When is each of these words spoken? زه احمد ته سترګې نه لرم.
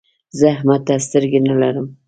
زه 0.37 0.45
احمد 0.55 0.81
ته 0.87 0.93
سترګې 1.07 1.39
نه 1.47 1.53
لرم. 1.61 1.87